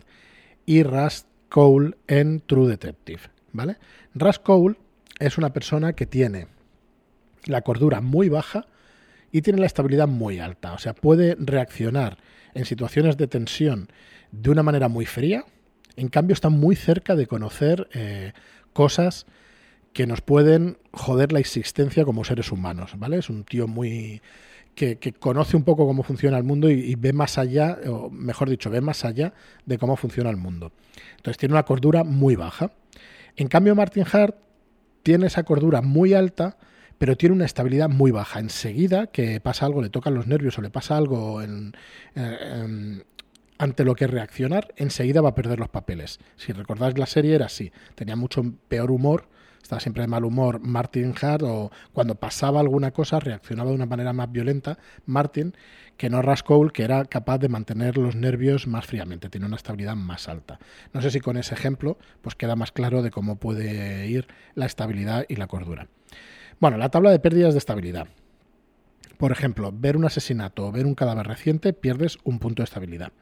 y 0.67 0.82
Russ 0.82 1.26
Cole 1.49 1.97
en 2.06 2.41
True 2.41 2.69
Detective, 2.69 3.23
¿vale? 3.52 3.76
Russ 4.14 4.38
Cole 4.38 4.76
es 5.19 5.38
una 5.38 5.52
persona 5.52 5.94
que 5.94 6.06
tiene 6.06 6.47
la 7.44 7.62
cordura 7.62 8.00
muy 8.00 8.29
baja 8.29 8.67
y 9.32 9.43
tiene 9.43 9.61
la 9.61 9.67
estabilidad 9.67 10.08
muy 10.08 10.38
alta, 10.38 10.73
o 10.73 10.79
sea, 10.79 10.94
puede 10.94 11.37
reaccionar 11.38 12.19
en 12.55 12.64
situaciones 12.64 13.17
de 13.17 13.29
tensión 13.29 13.88
de 14.32 14.50
una 14.50 14.62
manera 14.62 14.88
muy 14.88 15.06
fría, 15.06 15.44
en 15.97 16.08
cambio 16.08 16.35
está 16.35 16.49
muy 16.49 16.76
cerca 16.76 17.17
de 17.17 17.26
conocer 17.26 17.88
eh, 17.93 18.32
cosas 18.73 19.26
que 19.93 20.07
nos 20.07 20.21
pueden 20.21 20.79
joder 20.93 21.33
la 21.33 21.41
existencia 21.41 22.05
como 22.05 22.25
seres 22.25 22.53
humanos, 22.53 22.93
¿vale? 22.97 23.19
Es 23.19 23.31
un 23.31 23.45
tío 23.45 23.67
muy... 23.67 24.23
Que, 24.75 24.97
conoce 25.19 25.59
un 25.59 25.65
poco 25.65 25.87
cómo 25.87 26.03
funciona 26.03 26.39
el 26.39 26.45
mundo 26.45 26.71
y, 26.71 26.95
ve 26.95 27.13
más 27.13 27.37
allá, 27.37 27.79
o 27.87 28.09
mejor 28.09 28.49
dicho, 28.49 28.71
ve 28.71 28.81
más 28.81 29.05
allá 29.05 29.35
de 29.67 29.77
cómo 29.77 29.95
funciona 29.97 30.31
el 30.31 30.39
mundo. 30.39 30.73
Entonces 31.17 31.37
tiene 31.37 31.53
una 31.53 31.65
cordura 31.65 32.03
muy 32.03 32.35
baja. 32.35 32.73
En 33.37 33.49
cambio, 33.49 33.75
Martin 33.75 34.05
Hart 34.11 34.37
tiene 35.03 35.27
esa 35.27 35.43
cordura 35.43 35.83
muy 35.83 36.15
alta, 36.15 36.57
pero 36.97 37.17
tiene 37.17 37.35
una 37.35 37.45
estabilidad 37.45 37.91
muy 37.91 38.11
baja. 38.11 38.41
Enseguida 38.41 39.09
que 39.09 39.39
pasa 39.41 39.67
algo, 39.67 39.83
le 39.83 39.91
tocan 39.91 40.15
los 40.15 40.27
nervios 40.27 40.57
o 40.59 40.63
le 40.63 40.71
pasa 40.71 40.97
algo 40.97 41.43
en, 41.43 41.75
ante 43.59 43.85
lo 43.85 43.95
que 43.95 44.07
reaccionar, 44.07 44.73
enseguida 44.77 45.21
va 45.21 45.31
a 45.31 45.35
perder 45.35 45.59
los 45.59 45.69
papeles. 45.69 46.21
Si 46.37 46.53
recordáis 46.53 46.97
la 46.97 47.07
serie 47.07 47.35
era 47.35 47.47
así, 47.47 47.71
tenía 47.95 48.17
mucho 48.17 48.43
peor 48.69 48.91
humor, 48.91 49.29
estaba 49.62 49.81
siempre 49.81 50.02
de 50.02 50.09
mal 50.09 50.25
humor 50.25 50.61
Martin 50.61 51.14
Hart 51.21 51.43
o 51.43 51.71
cuando 51.93 52.14
pasaba 52.14 52.61
alguna 52.61 52.90
cosa 52.90 53.21
reaccionaba 53.21 53.71
de 53.71 53.76
una 53.76 53.87
manera 53.87 54.12
más 54.12 54.31
violenta 54.31 54.79
Martin 55.07 55.55
que 55.97 56.11
no 56.11 56.23
Rascoul, 56.23 56.73
que 56.73 56.83
era 56.83 57.05
capaz 57.05 57.38
de 57.38 57.49
mantener 57.49 57.99
los 57.99 58.17
nervios 58.17 58.67
más 58.67 58.87
fríamente, 58.87 59.29
tiene 59.29 59.47
una 59.47 59.57
estabilidad 59.57 59.97
más 59.97 60.29
alta. 60.29 60.59
No 60.93 61.02
sé 61.02 61.11
si 61.11 61.21
con 61.21 61.37
ese 61.37 61.55
ejemplo 61.55 61.99
pues 62.23 62.35
queda 62.35 62.57
más 62.57 62.73
claro 62.73 63.02
de 63.02 63.11
cómo 63.11 63.37
puede 63.37 64.07
ir 64.09 64.26
la 64.55 64.67
estabilidad 64.67 65.26
y 65.29 65.37
la 65.37 65.47
cordura. 65.47 65.88
Bueno, 66.59 66.76
la 66.76 66.90
tabla 66.90 67.11
de 67.11 67.19
pérdidas 67.19 67.55
de 67.55 67.59
estabilidad. 67.59 68.09
Por 69.19 69.33
ejemplo, 69.33 69.71
ver 69.75 69.99
un 69.99 70.07
asesinato 70.07 70.67
o 70.67 70.73
ver 70.73 70.87
un 70.87 70.95
cadáver 70.95 71.26
reciente 71.26 71.75
pierdes 71.75 72.19
un 72.25 72.38
punto 72.38 72.62
de 72.62 72.64
estabilidad. 72.64 73.12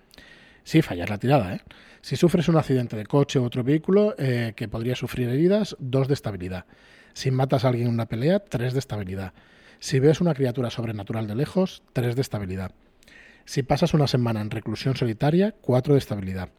Si 0.65 0.83
fallas 0.83 1.09
la 1.09 1.19
tirada, 1.19 1.55
¿eh? 1.55 1.61
Si 2.01 2.17
sufres 2.17 2.49
un 2.49 2.57
accidente 2.57 2.97
de 2.97 3.07
coche 3.07 3.39
u 3.39 3.45
otro 3.45 3.65
vehículo 3.65 4.15
eh, 4.19 4.53
que 4.55 4.69
podría 4.69 4.95
sufrir 4.95 5.29
heridas, 5.29 5.77
dos 5.79 6.09
de 6.09 6.15
estabilidad. 6.15 6.65
Si 7.13 7.31
matas 7.31 7.65
a 7.65 7.69
alguien 7.69 7.89
en 7.89 7.95
una 7.95 8.07
pelea, 8.07 8.41
tres 8.41 8.73
de 8.73 8.79
estabilidad. 8.79 9.33
Si 9.81 9.99
ves 9.99 10.21
una 10.21 10.35
criatura 10.35 10.71
sobrenatural 10.71 11.27
de 11.27 11.35
lejos, 11.35 11.83
tres 11.93 12.15
de 12.15 12.23
estabilidad. 12.23 12.73
Si 13.45 13.63
pasas 13.63 13.95
una 13.95 14.07
semana 14.07 14.41
en 14.41 14.51
reclusión 14.51 14.95
solitaria, 14.97 15.55
cuatro 15.61 15.95
de 15.95 15.99
estabilidad. 15.99 16.51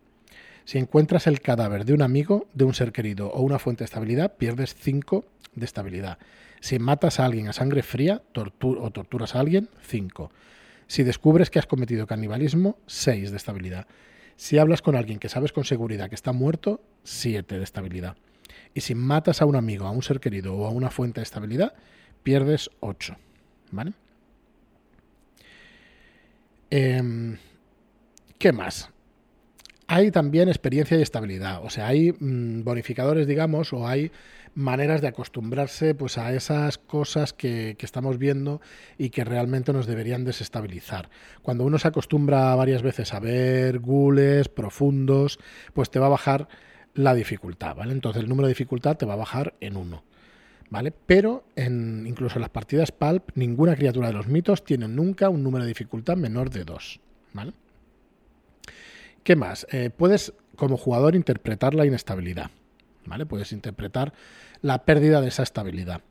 Si 0.66 0.78
encuentras 0.78 1.28
el 1.28 1.42
cadáver 1.42 1.86
de 1.86 1.94
un 1.94 2.02
amigo, 2.02 2.48
de 2.54 2.66
un 2.66 2.74
ser 2.74 2.92
querido 2.92 3.32
o 3.32 3.42
una 3.42 3.60
fuente 3.60 3.80
de 3.80 3.86
estabilidad, 3.86 4.36
pierdes 4.38 4.76
cinco 4.76 5.26
de 5.56 5.66
estabilidad. 5.66 6.18
Si 6.62 6.78
matas 6.78 7.20
a 7.20 7.26
alguien 7.26 7.48
a 7.48 7.54
sangre 7.54 7.84
fría 7.84 8.22
o 8.36 8.92
torturas 8.92 9.36
a 9.36 9.40
alguien, 9.40 9.70
cinco. 9.82 10.32
Si 10.90 11.04
descubres 11.04 11.52
que 11.52 11.60
has 11.60 11.68
cometido 11.68 12.08
canibalismo, 12.08 12.80
6 12.88 13.30
de 13.30 13.38
estabilidad. 13.38 13.86
Si 14.38 14.58
hablas 14.58 14.82
con 14.82 14.96
alguien 14.96 15.20
que 15.20 15.30
sabes 15.30 15.54
con 15.54 15.64
seguridad 15.64 16.10
que 16.10 16.16
está 16.16 16.34
muerto, 16.34 16.82
7 17.04 17.60
de 17.60 17.64
estabilidad. 17.64 18.18
Y 18.74 18.82
si 18.82 18.96
matas 18.96 19.44
a 19.44 19.46
un 19.46 19.56
amigo, 19.56 19.86
a 19.86 19.92
un 19.92 20.02
ser 20.02 20.20
querido 20.20 20.56
o 20.56 20.66
a 20.66 20.72
una 20.72 20.90
fuente 20.90 21.20
de 21.20 21.26
estabilidad, 21.26 21.76
pierdes 22.24 22.72
8. 22.80 23.16
¿Vale? 23.70 23.94
Em, 26.72 27.38
¿Qué 28.40 28.52
más? 28.52 28.90
Hay 29.92 30.12
también 30.12 30.50
experiencia 30.50 31.00
y 31.00 31.02
estabilidad, 31.02 31.66
o 31.66 31.72
sea, 31.72 31.88
hay 31.88 32.12
mm, 32.12 32.64
bonificadores, 32.64 33.26
digamos, 33.26 33.74
o 33.74 33.88
hay 33.88 34.12
maneras 34.54 35.02
de 35.02 35.08
acostumbrarse 35.08 35.96
pues 35.96 36.20
a 36.20 36.32
esas 36.32 36.78
cosas 36.78 37.34
que, 37.34 37.76
que, 37.76 37.88
estamos 37.88 38.20
viendo 38.20 38.62
y 39.00 39.10
que 39.10 39.24
realmente 39.24 39.74
nos 39.74 39.88
deberían 39.88 40.26
desestabilizar. 40.26 41.10
Cuando 41.42 41.64
uno 41.64 41.80
se 41.80 41.88
acostumbra 41.88 42.54
varias 42.54 42.84
veces 42.84 43.16
a 43.16 43.20
ver 43.20 43.80
gules 43.80 44.48
profundos, 44.48 45.40
pues 45.74 45.90
te 45.90 45.98
va 45.98 46.06
a 46.06 46.10
bajar 46.10 46.48
la 46.94 47.16
dificultad, 47.16 47.76
¿vale? 47.76 47.92
Entonces 47.92 48.22
el 48.22 48.30
número 48.30 48.46
de 48.46 48.52
dificultad 48.52 48.96
te 48.96 49.08
va 49.08 49.14
a 49.14 49.18
bajar 49.18 49.56
en 49.60 49.76
uno. 49.76 50.04
¿Vale? 50.70 50.92
Pero 50.92 51.46
en, 51.56 52.06
incluso 52.06 52.36
en 52.36 52.42
las 52.42 52.52
partidas 52.52 52.92
Pulp, 52.92 53.32
ninguna 53.34 53.76
criatura 53.76 54.10
de 54.10 54.14
los 54.14 54.28
mitos 54.28 54.64
tiene 54.64 54.88
nunca 54.88 55.30
un 55.30 55.42
número 55.42 55.64
de 55.64 55.70
dificultad 55.70 56.16
menor 56.16 56.52
de 56.52 56.64
2. 56.64 57.00
¿vale? 57.34 57.54
¿Qué 59.24 59.36
más? 59.36 59.68
Eh, 59.72 59.90
puedes, 59.96 60.34
como 60.56 60.78
jugador, 60.78 61.16
interpretar 61.16 61.74
la 61.74 61.86
inestabilidad. 61.86 62.52
¿vale? 63.10 63.26
Puedes 63.26 63.52
interpretar 63.52 64.14
la 64.62 64.86
pérdida 64.86 65.20
de 65.20 65.28
esa 65.28 65.44
estabilidad. 65.44 66.02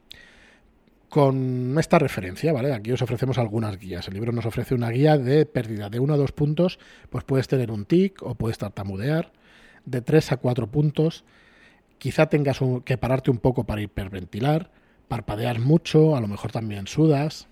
Con 1.08 1.76
esta 1.78 1.98
referencia, 1.98 2.52
¿vale? 2.52 2.74
Aquí 2.74 2.92
os 2.92 3.00
ofrecemos 3.00 3.38
algunas 3.38 3.78
guías. 3.78 4.08
El 4.08 4.14
libro 4.14 4.30
nos 4.30 4.44
ofrece 4.44 4.74
una 4.74 4.90
guía 4.90 5.16
de 5.16 5.46
pérdida 5.46 5.88
de 5.88 6.00
1 6.00 6.12
a 6.12 6.16
2 6.18 6.32
puntos, 6.32 6.78
pues 7.08 7.24
puedes 7.24 7.48
tener 7.48 7.70
un 7.70 7.86
tic 7.86 8.22
o 8.22 8.34
puedes 8.34 8.58
tartamudear. 8.58 9.32
De 9.86 10.02
3 10.02 10.32
a 10.32 10.36
4 10.36 10.66
puntos, 10.66 11.24
quizá 11.96 12.26
tengas 12.26 12.60
que 12.84 12.98
pararte 12.98 13.30
un 13.30 13.38
poco 13.38 13.64
para 13.64 13.80
hiperventilar, 13.80 14.70
parpadear 15.08 15.60
mucho, 15.60 16.14
a 16.14 16.20
lo 16.20 16.28
mejor 16.28 16.52
también 16.52 16.86
sudas. 16.86 17.48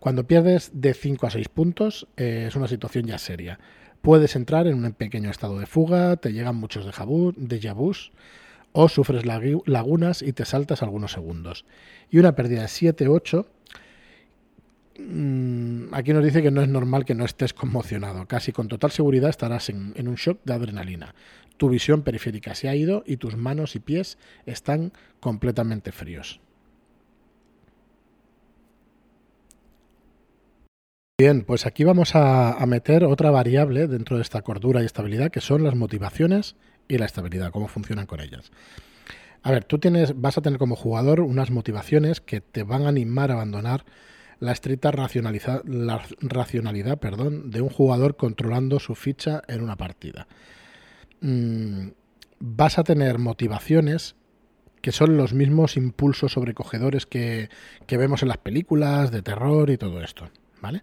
Cuando 0.00 0.26
pierdes 0.26 0.70
de 0.72 0.94
5 0.94 1.26
a 1.26 1.30
6 1.30 1.48
puntos 1.50 2.06
eh, 2.16 2.46
es 2.48 2.56
una 2.56 2.68
situación 2.68 3.04
ya 3.04 3.18
seria. 3.18 3.58
Puedes 4.02 4.36
entrar 4.36 4.66
en 4.66 4.84
un 4.84 4.92
pequeño 4.92 5.30
estado 5.30 5.58
de 5.58 5.66
fuga, 5.66 6.16
te 6.16 6.32
llegan 6.32 6.56
muchos 6.56 6.86
de 6.86 7.72
vus 7.72 8.12
o 8.72 8.88
sufres 8.88 9.24
lagunas 9.26 10.22
y 10.22 10.32
te 10.32 10.44
saltas 10.44 10.82
algunos 10.82 11.12
segundos. 11.12 11.64
Y 12.10 12.18
una 12.18 12.34
pérdida 12.36 12.62
de 12.62 12.68
7-8, 12.68 13.46
mm, 14.98 15.94
aquí 15.94 16.12
nos 16.12 16.24
dice 16.24 16.42
que 16.42 16.50
no 16.50 16.62
es 16.62 16.68
normal 16.68 17.04
que 17.04 17.14
no 17.14 17.24
estés 17.24 17.54
conmocionado. 17.54 18.26
Casi 18.26 18.52
con 18.52 18.68
total 18.68 18.90
seguridad 18.90 19.30
estarás 19.30 19.68
en 19.70 20.08
un 20.08 20.14
shock 20.14 20.40
de 20.44 20.54
adrenalina. 20.54 21.14
Tu 21.56 21.68
visión 21.68 22.02
periférica 22.02 22.54
se 22.54 22.68
ha 22.68 22.76
ido 22.76 23.02
y 23.04 23.16
tus 23.16 23.36
manos 23.36 23.74
y 23.74 23.80
pies 23.80 24.16
están 24.46 24.92
completamente 25.20 25.90
fríos. 25.90 26.40
Bien, 31.20 31.42
pues 31.42 31.66
aquí 31.66 31.82
vamos 31.82 32.14
a, 32.14 32.64
meter 32.68 33.02
otra 33.02 33.32
variable 33.32 33.88
dentro 33.88 34.14
de 34.14 34.22
esta 34.22 34.40
cordura 34.42 34.82
y 34.82 34.84
estabilidad, 34.86 35.32
que 35.32 35.40
son 35.40 35.64
las 35.64 35.74
motivaciones 35.74 36.54
y 36.86 36.96
la 36.96 37.06
estabilidad, 37.06 37.50
cómo 37.50 37.66
funcionan 37.66 38.06
con 38.06 38.20
ellas. 38.20 38.52
A 39.42 39.50
ver, 39.50 39.64
tú 39.64 39.80
tienes, 39.80 40.20
vas 40.20 40.38
a 40.38 40.42
tener 40.42 40.60
como 40.60 40.76
jugador 40.76 41.18
unas 41.18 41.50
motivaciones 41.50 42.20
que 42.20 42.40
te 42.40 42.62
van 42.62 42.84
a 42.84 42.90
animar 42.90 43.32
a 43.32 43.34
abandonar 43.34 43.84
la 44.38 44.52
estricta 44.52 44.92
racionalidad 44.92 45.64
de 45.64 47.60
un 47.62 47.68
jugador 47.68 48.16
controlando 48.16 48.78
su 48.78 48.94
ficha 48.94 49.42
en 49.48 49.60
una 49.60 49.74
partida. 49.74 50.28
Mm, 51.20 51.88
vas 52.38 52.78
a 52.78 52.84
tener 52.84 53.18
motivaciones 53.18 54.14
que 54.82 54.92
son 54.92 55.16
los 55.16 55.34
mismos 55.34 55.76
impulsos 55.76 56.34
sobrecogedores 56.34 57.06
que, 57.06 57.48
que 57.88 57.96
vemos 57.96 58.22
en 58.22 58.28
las 58.28 58.38
películas 58.38 59.10
de 59.10 59.22
terror 59.22 59.68
y 59.70 59.78
todo 59.78 60.00
esto. 60.00 60.30
¿Vale? 60.60 60.82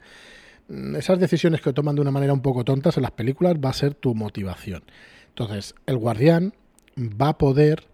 Mm, 0.68 0.96
esas 0.96 1.20
decisiones 1.20 1.62
que 1.62 1.74
toman 1.74 1.96
de 1.96 2.02
una 2.02 2.12
manera 2.12 2.34
un 2.34 2.42
poco 2.42 2.64
tontas 2.64 2.98
en 2.98 3.04
las 3.04 3.12
películas 3.12 3.56
va 3.64 3.70
a 3.70 3.74
ser 3.74 3.94
tu 3.94 4.16
motivación. 4.16 4.84
Entonces, 5.30 5.76
el 5.86 5.98
guardián 5.98 6.54
va 6.98 7.30
a 7.30 7.38
poder 7.38 7.88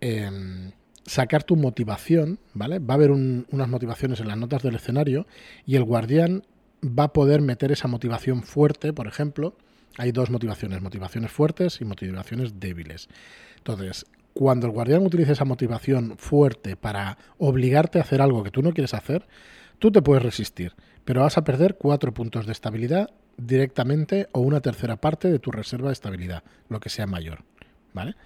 em, 0.00 0.72
sacar 1.04 1.42
tu 1.44 1.56
motivación, 1.56 2.38
¿vale? 2.54 2.78
Va 2.78 2.94
a 2.94 2.96
haber 2.96 3.10
unas 3.10 3.68
motivaciones 3.68 4.20
en 4.20 4.28
las 4.28 4.36
notas 4.36 4.62
del 4.62 4.74
escenario 4.74 5.26
y 5.64 5.76
el 5.76 5.84
guardián 5.84 6.42
va 6.84 7.04
a 7.04 7.12
poder 7.12 7.40
meter 7.40 7.72
esa 7.72 7.88
motivación 7.88 8.42
fuerte, 8.42 8.92
por 8.92 9.06
ejemplo. 9.06 9.56
Hay 9.98 10.12
dos 10.12 10.30
motivaciones, 10.30 10.82
motivaciones 10.82 11.32
fuertes 11.32 11.80
y 11.80 11.84
motivaciones 11.84 12.60
débiles. 12.60 13.08
Entonces, 13.56 14.04
cuando 14.34 14.66
el 14.66 14.72
guardián 14.72 15.06
utilice 15.06 15.32
esa 15.32 15.46
motivación 15.46 16.18
fuerte 16.18 16.76
para 16.76 17.16
obligarte 17.38 17.98
a 17.98 18.02
hacer 18.02 18.20
algo 18.20 18.42
que 18.42 18.50
tú 18.50 18.60
no 18.60 18.72
quieres 18.72 18.92
hacer, 18.92 19.26
tú 19.78 19.90
te 19.90 20.02
puedes 20.02 20.22
resistir 20.22 20.74
pero 21.06 21.22
vas 21.22 21.38
a 21.38 21.44
perder 21.44 21.76
cuatro 21.76 22.12
puntos 22.12 22.46
de 22.46 22.52
estabilidad 22.52 23.10
directamente 23.36 24.26
o 24.32 24.40
una 24.40 24.60
tercera 24.60 24.96
parte 24.96 25.30
de 25.30 25.38
tu 25.38 25.52
reserva 25.52 25.88
de 25.88 25.92
estabilidad, 25.92 26.42
lo 26.68 26.80
que 26.80 26.90
sea 26.90 27.06
mayor. 27.06 27.44
¿Vale? 27.94 28.16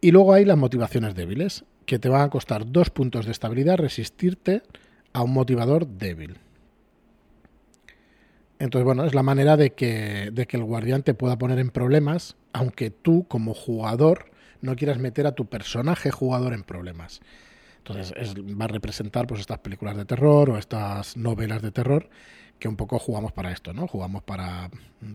Y 0.00 0.12
luego 0.12 0.32
hay 0.32 0.46
las 0.46 0.56
motivaciones 0.56 1.14
débiles, 1.14 1.64
que 1.84 1.98
te 1.98 2.08
van 2.08 2.22
a 2.22 2.30
costar 2.30 2.72
dos 2.72 2.88
puntos 2.88 3.26
de 3.26 3.32
estabilidad 3.32 3.76
resistirte 3.76 4.62
a 5.12 5.22
un 5.22 5.34
motivador 5.34 5.86
débil. 5.86 6.38
Entonces, 8.58 8.86
bueno, 8.86 9.04
es 9.04 9.14
la 9.14 9.22
manera 9.22 9.58
de 9.58 9.74
que, 9.74 10.30
de 10.32 10.46
que 10.46 10.56
el 10.56 10.64
guardián 10.64 11.02
te 11.02 11.12
pueda 11.12 11.36
poner 11.36 11.58
en 11.58 11.68
problemas, 11.68 12.36
aunque 12.54 12.90
tú, 12.90 13.26
como 13.28 13.52
jugador, 13.52 14.30
no 14.62 14.74
quieras 14.74 14.98
meter 14.98 15.26
a 15.26 15.32
tu 15.32 15.44
personaje 15.46 16.10
jugador 16.10 16.54
en 16.54 16.62
problemas. 16.62 17.20
Entonces 17.88 18.34
va 18.36 18.64
a 18.64 18.68
representar 18.68 19.26
pues 19.26 19.40
estas 19.40 19.60
películas 19.60 19.96
de 19.96 20.04
terror 20.04 20.50
o 20.50 20.58
estas 20.58 21.16
novelas 21.16 21.62
de 21.62 21.70
terror 21.70 22.08
que 22.58 22.68
un 22.68 22.76
poco 22.76 22.98
jugamos 22.98 23.32
para 23.32 23.52
esto, 23.52 23.72
¿no? 23.72 23.86
Jugamos 23.86 24.22
para 24.22 24.70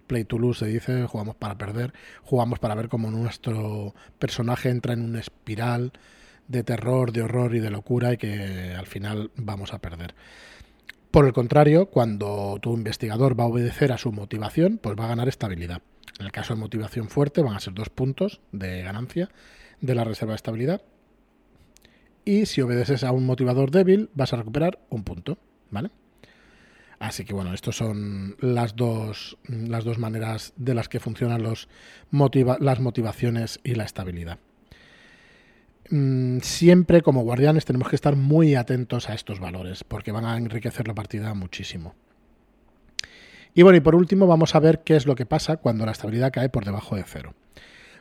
play 0.07 0.23
to 0.23 0.37
lose, 0.37 0.59
se 0.59 0.71
dice, 0.71 1.05
jugamos 1.07 1.35
para 1.35 1.57
perder, 1.57 1.93
jugamos 2.23 2.59
para 2.59 2.75
ver 2.75 2.87
cómo 2.87 3.11
nuestro 3.11 3.93
personaje 4.19 4.69
entra 4.69 4.93
en 4.93 5.03
una 5.03 5.19
espiral 5.19 5.91
de 6.47 6.63
terror, 6.63 7.11
de 7.11 7.23
horror 7.23 7.55
y 7.55 7.59
de 7.59 7.71
locura 7.71 8.13
y 8.13 8.17
que 8.17 8.73
al 8.77 8.85
final 8.85 9.31
vamos 9.35 9.73
a 9.73 9.79
perder. 9.79 10.15
Por 11.09 11.25
el 11.25 11.33
contrario, 11.33 11.87
cuando 11.87 12.57
tu 12.61 12.73
investigador 12.73 13.37
va 13.37 13.45
a 13.45 13.47
obedecer 13.47 13.91
a 13.91 13.97
su 13.97 14.13
motivación, 14.13 14.79
pues 14.81 14.97
va 14.97 15.05
a 15.05 15.09
ganar 15.09 15.27
estabilidad. 15.27 15.81
En 16.19 16.25
el 16.25 16.31
caso 16.31 16.53
de 16.53 16.59
motivación 16.59 17.09
fuerte 17.09 17.41
van 17.41 17.55
a 17.55 17.59
ser 17.59 17.73
dos 17.73 17.89
puntos 17.89 18.39
de 18.53 18.81
ganancia 18.83 19.29
de 19.81 19.95
la 19.95 20.03
reserva 20.03 20.33
de 20.33 20.37
estabilidad 20.37 20.81
y 22.25 22.45
si 22.45 22.61
obedeces 22.61 23.03
a 23.03 23.11
un 23.11 23.25
motivador 23.25 23.71
débil 23.71 24.09
vas 24.13 24.33
a 24.33 24.37
recuperar 24.37 24.79
un 24.89 25.03
punto, 25.03 25.37
¿vale? 25.69 25.91
Así 26.99 27.25
que 27.25 27.33
bueno, 27.33 27.53
estas 27.53 27.75
son 27.75 28.35
las 28.39 28.75
dos, 28.75 29.37
las 29.47 29.83
dos 29.83 29.97
maneras 29.97 30.53
de 30.55 30.75
las 30.75 30.87
que 30.87 30.99
funcionan 30.99 31.41
los 31.41 31.67
las 32.59 32.79
motivaciones 32.79 33.59
y 33.63 33.73
la 33.73 33.85
estabilidad. 33.85 34.37
Mm, 35.89 36.39
siempre 36.39 37.01
como 37.01 37.23
guardianes 37.23 37.65
tenemos 37.65 37.89
que 37.89 37.95
estar 37.95 38.15
muy 38.15 38.55
atentos 38.55 39.09
a 39.09 39.13
estos 39.13 39.39
valores 39.39 39.83
porque 39.83 40.11
van 40.11 40.25
a 40.25 40.37
enriquecer 40.37 40.87
la 40.87 40.93
partida 40.93 41.33
muchísimo. 41.33 41.95
Y 43.53 43.63
bueno, 43.63 43.77
y 43.77 43.81
por 43.81 43.95
último 43.95 44.27
vamos 44.27 44.55
a 44.55 44.59
ver 44.59 44.83
qué 44.83 44.95
es 44.95 45.05
lo 45.05 45.15
que 45.15 45.25
pasa 45.25 45.57
cuando 45.57 45.85
la 45.85 45.91
estabilidad 45.91 46.31
cae 46.31 46.49
por 46.49 46.65
debajo 46.65 46.95
de 46.95 47.03
cero. 47.05 47.33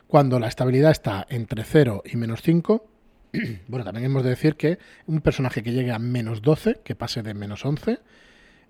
Cuando 0.07 0.39
la 0.39 0.47
estabilidad 0.47 0.91
está 0.91 1.25
entre 1.29 1.63
0 1.63 2.03
y 2.05 2.17
menos 2.17 2.41
5, 2.41 2.85
bueno, 3.67 3.85
también 3.85 4.05
hemos 4.05 4.23
de 4.23 4.31
decir 4.31 4.55
que 4.55 4.79
un 5.07 5.21
personaje 5.21 5.63
que 5.63 5.71
llegue 5.71 5.91
a 5.91 5.99
menos 5.99 6.41
12, 6.41 6.81
que 6.83 6.95
pase 6.95 7.21
de 7.21 7.33
menos 7.33 7.65
11, 7.65 7.99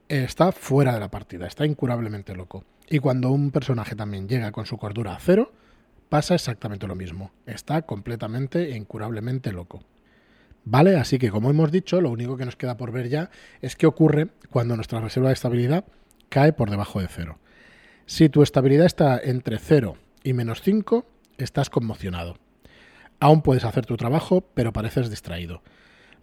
está 0.08 0.52
fuera 0.52 0.94
de 0.94 1.00
la 1.00 1.10
partida, 1.10 1.48
está 1.48 1.66
incurablemente 1.66 2.36
loco. 2.36 2.66
Y 2.90 3.00
cuando 3.00 3.32
un 3.32 3.52
personaje 3.52 3.96
también 3.96 4.28
llega 4.28 4.52
con 4.52 4.66
su 4.66 4.78
cordura 4.78 5.16
a 5.16 5.20
cero, 5.20 5.54
pasa 6.10 6.36
exactamente 6.36 6.88
lo 6.88 6.96
mismo. 6.96 7.32
Está 7.46 7.84
completamente 7.84 8.72
e 8.72 8.76
incurablemente 8.76 9.54
loco. 9.54 9.82
¿Vale? 10.64 10.98
Así 10.98 11.18
que, 11.18 11.32
como 11.32 11.50
hemos 11.50 11.72
dicho, 11.72 12.02
lo 12.02 12.12
único 12.12 12.38
que 12.38 12.46
nos 12.46 12.56
queda 12.56 12.78
por 12.78 12.92
ver 12.92 13.10
ya 13.10 13.30
es 13.62 13.76
qué 13.76 13.88
ocurre 13.88 14.28
cuando 14.50 14.76
nuestra 14.76 15.00
reserva 15.00 15.30
de 15.30 15.34
estabilidad 15.34 15.86
cae 16.30 16.54
por 16.54 16.70
debajo 16.70 17.00
de 17.00 17.08
cero. 17.08 17.40
Si 18.06 18.30
tu 18.30 18.44
estabilidad 18.44 18.86
está 18.86 19.20
entre 19.24 19.58
0 19.58 19.96
y 20.24 20.34
menos 20.34 20.62
5, 20.62 21.06
estás 21.38 21.70
conmocionado. 21.70 22.38
Aún 23.22 23.44
puedes 23.44 23.66
hacer 23.66 23.86
tu 23.86 23.98
trabajo, 23.98 24.42
pero 24.56 24.74
pareces 24.74 25.12
distraído. 25.12 25.62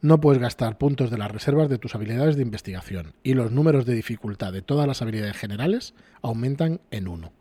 No 0.01 0.21
puedes 0.21 0.43
gastar 0.43 0.79
puntos 0.79 1.13
de 1.13 1.17
las 1.17 1.31
reservas 1.31 1.69
de 1.69 1.79
tus 1.79 1.95
habilidades 1.95 2.35
de 2.35 2.43
investigación 2.43 3.15
y 3.23 3.35
los 3.35 3.53
números 3.53 3.87
de 3.87 3.95
dificultad 3.95 4.53
de 4.53 4.63
todas 4.63 4.89
las 4.89 5.01
habilidades 5.01 5.37
generales 5.37 5.95
aumentan 6.23 6.81
en 6.91 7.07
1. 7.07 7.33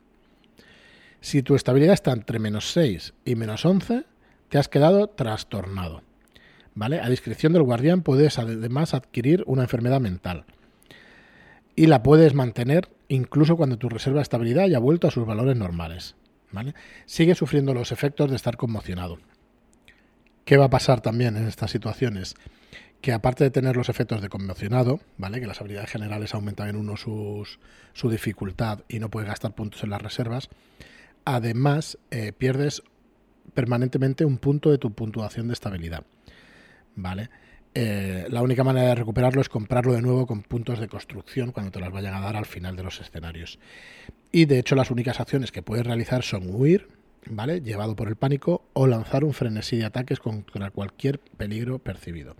Si 1.21 1.41
tu 1.41 1.55
estabilidad 1.55 1.95
está 1.95 2.11
entre 2.11 2.37
menos 2.37 2.71
6 2.71 3.15
y 3.25 3.33
menos 3.33 3.65
11, 3.65 4.05
te 4.49 4.59
has 4.59 4.69
quedado 4.69 5.07
trastornado. 5.07 6.03
¿Vale? 6.75 6.99
A 6.99 7.09
discreción 7.09 7.51
del 7.53 7.63
guardián 7.63 8.03
puedes 8.03 8.37
además 8.37 8.93
adquirir 8.93 9.43
una 9.47 9.63
enfermedad 9.63 9.99
mental. 9.99 10.45
Y 11.75 11.87
la 11.87 12.03
puedes 12.03 12.35
mantener 12.35 12.89
incluso 13.07 13.57
cuando 13.57 13.77
tu 13.77 13.89
reserva 13.89 14.19
de 14.19 14.23
estabilidad 14.23 14.65
haya 14.65 14.77
vuelto 14.77 15.07
a 15.07 15.11
sus 15.11 15.25
valores 15.25 15.57
normales. 15.57 16.15
¿Vale? 16.51 16.75
Sigue 17.07 17.33
sufriendo 17.33 17.73
los 17.73 17.91
efectos 17.91 18.29
de 18.29 18.35
estar 18.35 18.55
conmocionado. 18.55 19.17
¿Qué 20.47 20.55
va 20.55 20.63
a 20.63 20.69
pasar 20.69 21.01
también 21.01 21.35
en 21.35 21.45
estas 21.45 21.71
situaciones? 21.71 22.35
que 23.01 23.11
aparte 23.11 23.43
de 23.43 23.51
tener 23.51 23.75
los 23.75 23.89
efectos 23.89 24.21
de 24.21 24.29
conmocionado, 24.29 25.01
¿vale? 25.17 25.39
Que 25.39 25.45
las 25.45 25.61
habilidades 25.61 25.91
generales 25.91 26.33
aumentan 26.33 26.69
en 26.69 26.77
uno 26.77 26.97
sus, 26.97 27.59
su 27.93 28.09
dificultad 28.09 28.79
y 28.87 28.97
no 28.97 29.09
puedes 29.09 29.29
gastar 29.29 29.53
puntos 29.53 29.83
en 29.83 29.91
las 29.91 30.01
reservas, 30.01 30.49
además 31.25 31.99
eh, 32.09 32.31
pierdes 32.31 32.81
permanentemente 33.53 34.25
un 34.25 34.39
punto 34.39 34.71
de 34.71 34.79
tu 34.79 34.93
puntuación 34.93 35.47
de 35.47 35.53
estabilidad, 35.53 36.05
¿vale? 36.95 37.29
Eh, 37.75 38.25
la 38.29 38.41
única 38.41 38.63
manera 38.63 38.87
de 38.87 38.95
recuperarlo 38.95 39.41
es 39.41 39.49
comprarlo 39.49 39.93
de 39.93 40.01
nuevo 40.01 40.25
con 40.25 40.41
puntos 40.41 40.79
de 40.79 40.87
construcción 40.87 41.51
cuando 41.51 41.71
te 41.71 41.79
las 41.79 41.91
vayan 41.91 42.15
a 42.15 42.21
dar 42.21 42.35
al 42.35 42.47
final 42.47 42.75
de 42.75 42.83
los 42.83 42.99
escenarios. 42.99 43.59
Y 44.31 44.45
de 44.45 44.57
hecho 44.57 44.75
las 44.75 44.89
únicas 44.89 45.19
acciones 45.19 45.51
que 45.51 45.61
puedes 45.61 45.85
realizar 45.85 46.23
son 46.23 46.49
huir, 46.49 46.87
¿vale? 47.29 47.61
Llevado 47.61 47.95
por 47.95 48.07
el 48.07 48.15
pánico 48.15 48.63
o 48.73 48.87
lanzar 48.87 49.23
un 49.23 49.33
frenesí 49.33 49.77
de 49.77 49.85
ataques 49.85 50.19
contra 50.19 50.71
cualquier 50.71 51.19
peligro 51.19 51.79
percibido. 51.79 52.35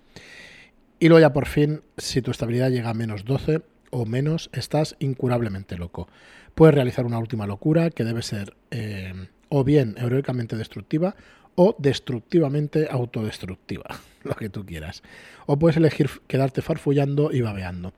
Y 1.00 1.10
luego 1.10 1.22
ya 1.22 1.34
por 1.34 1.48
fin, 1.48 1.82
si 1.98 2.22
tu 2.22 2.32
estabilidad 2.32 2.72
llega 2.72 2.90
a 2.90 2.94
menos 2.94 3.24
12 3.24 3.62
o 3.92 4.06
menos, 4.06 4.50
estás 4.54 4.96
incurablemente 5.00 5.78
loco. 5.78 6.08
Puedes 6.56 6.76
realizar 6.76 7.06
una 7.06 7.20
última 7.20 7.46
locura 7.46 7.90
que 7.92 8.04
debe 8.04 8.24
ser 8.24 8.56
eh, 8.72 9.14
o 9.50 9.64
bien 9.64 9.96
heroicamente 9.98 10.56
destructiva 10.56 11.16
o 11.56 11.76
destructivamente 11.80 12.88
autodestructiva, 12.90 13.86
lo 14.24 14.36
que 14.36 14.50
tú 14.50 14.66
quieras. 14.66 15.04
O 15.46 15.58
puedes 15.58 15.78
elegir 15.78 16.10
quedarte 16.28 16.62
farfullando 16.62 17.32
y 17.32 17.42
babeando. 17.42 17.94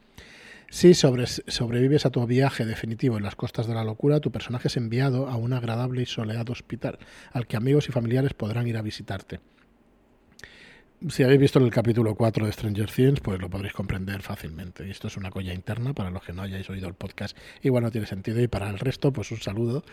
Si 0.70 0.94
sobrevives 0.94 2.06
a 2.06 2.12
tu 2.12 2.26
viaje 2.28 2.66
definitivo 2.66 3.18
en 3.18 3.24
las 3.24 3.36
costas 3.36 3.68
de 3.68 3.74
la 3.74 3.84
locura, 3.84 4.20
tu 4.20 4.32
personaje 4.32 4.68
es 4.68 4.78
enviado 4.78 5.28
a 5.28 5.36
un 5.36 5.54
agradable 5.54 6.04
y 6.04 6.06
soleado 6.06 6.54
hospital, 6.54 7.00
al 7.32 7.48
que 7.48 7.58
amigos 7.58 7.90
y 7.90 7.92
familiares 7.92 8.34
podrán 8.34 8.68
ir 8.68 8.78
a 8.78 8.84
visitarte. 8.84 9.40
Si 11.08 11.24
habéis 11.24 11.40
visto 11.40 11.60
el 11.60 11.72
capítulo 11.72 12.14
4 12.14 12.46
de 12.46 12.52
Stranger 12.52 12.92
Things, 12.92 13.22
pues 13.22 13.40
lo 13.40 13.50
podréis 13.50 13.74
comprender 13.74 14.22
fácilmente. 14.22 14.90
Esto 14.92 15.08
es 15.08 15.16
una 15.16 15.32
colla 15.32 15.54
interna 15.54 15.94
para 15.94 16.12
los 16.12 16.22
que 16.22 16.34
no 16.34 16.42
hayáis 16.42 16.70
oído 16.70 16.90
el 16.90 16.94
podcast. 16.94 17.38
Igual 17.64 17.84
no 17.84 17.92
tiene 17.92 18.06
sentido. 18.06 18.42
Y 18.42 18.50
para 18.50 18.70
el 18.70 18.78
resto, 18.78 19.14
pues 19.14 19.32
un 19.32 19.40
saludo 19.40 19.86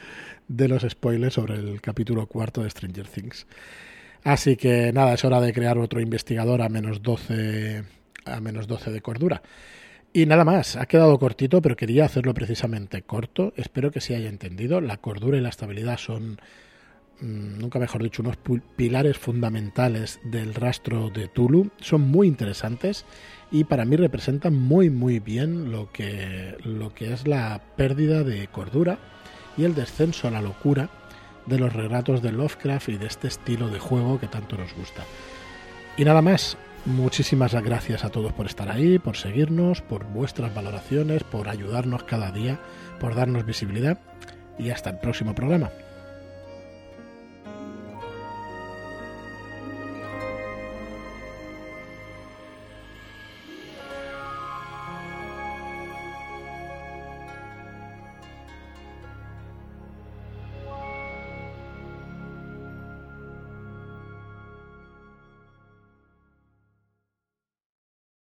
de 0.49 0.67
los 0.67 0.83
spoilers 0.83 1.35
sobre 1.35 1.55
el 1.55 1.81
capítulo 1.81 2.27
4 2.27 2.65
de 2.65 2.71
Stranger 2.71 3.07
Things. 3.07 3.47
Así 4.25 4.57
que 4.57 4.93
nada, 4.93 5.15
es 5.15 5.25
hora 5.25 5.41
de 5.41 5.53
crear 5.53 5.79
otro 5.79 6.01
investigador 6.01 6.61
a 6.61 6.69
menos 6.69 7.01
12, 7.03 7.85
a 8.25 8.41
menos 8.41 8.67
12 8.67 8.91
de 8.91 9.01
cordura. 9.01 9.43
Y 10.17 10.25
nada 10.25 10.47
más, 10.47 10.77
ha 10.77 10.87
quedado 10.87 11.19
cortito, 11.19 11.61
pero 11.61 11.77
quería 11.77 12.07
hacerlo 12.07 12.33
precisamente 12.33 13.03
corto. 13.03 13.53
Espero 13.55 13.91
que 13.91 14.01
se 14.01 14.17
haya 14.17 14.31
entendido. 14.31 14.81
La 14.81 14.97
cordura 14.97 15.37
y 15.37 15.43
la 15.43 15.51
estabilidad 15.51 15.99
son, 15.99 16.41
mm, 17.21 17.59
nunca 17.59 17.79
mejor 17.79 18.03
dicho, 18.03 18.23
unos 18.23 18.39
pilares 18.77 19.19
fundamentales 19.19 20.19
del 20.25 20.55
rastro 20.55 21.11
de 21.11 21.29
Tulu. 21.29 21.71
Son 21.83 22.01
muy 22.01 22.29
interesantes 22.29 23.05
y 23.51 23.65
para 23.65 23.85
mí 23.85 23.97
representan 23.97 24.55
muy 24.55 24.89
muy 24.89 25.21
bien 25.21 25.71
lo 25.71 25.93
que, 25.93 26.57
lo 26.65 26.95
que 26.95 27.13
es 27.13 27.29
la 27.29 27.61
pérdida 27.77 28.25
de 28.25 28.49
cordura 28.49 28.99
y 29.59 29.65
el 29.65 29.75
descenso 29.75 30.29
a 30.29 30.31
la 30.31 30.41
locura 30.41 30.89
de 31.45 31.59
los 31.59 31.75
relatos 31.75 32.23
de 32.23 32.33
Lovecraft 32.33 32.89
y 32.89 32.97
de 32.97 33.07
este 33.07 33.29
estilo 33.29 33.69
de 33.69 33.81
juego 33.81 34.19
que 34.19 34.29
tanto 34.29 34.57
nos 34.57 34.73
gusta. 34.73 35.05
Y 35.99 36.07
nada 36.07 36.23
más, 36.23 36.57
Muchísimas 36.87 37.53
gracias 37.53 38.05
a 38.05 38.11
todos 38.11 38.33
por 38.33 38.47
estar 38.47 38.71
ahí, 38.71 39.01
por 39.01 39.17
seguirnos, 39.17 39.83
por 39.83 40.05
vuestras 40.05 40.55
valoraciones, 40.55 41.25
por 41.25 41.49
ayudarnos 41.49 42.05
cada 42.05 42.31
día, 42.31 42.61
por 43.01 43.17
darnos 43.17 43.45
visibilidad 43.45 43.99
y 44.57 44.71
hasta 44.71 44.91
el 44.91 44.99
próximo 44.99 45.35
programa. 45.35 45.71